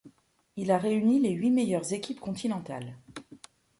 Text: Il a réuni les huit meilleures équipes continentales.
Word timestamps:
Il 0.55 0.71
a 0.71 0.79
réuni 0.79 1.19
les 1.19 1.29
huit 1.29 1.51
meilleures 1.51 1.93
équipes 1.93 2.19
continentales. 2.19 2.97